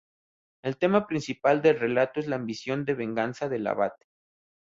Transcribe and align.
El 0.63 0.77
tema 0.79 1.05
principal 1.05 1.61
del 1.61 1.77
relato 1.79 2.19
es 2.19 2.25
la 2.25 2.35
ambición 2.35 2.85
de 2.85 2.95
venganza 2.95 3.49
del 3.49 3.67
abate. 3.67 4.07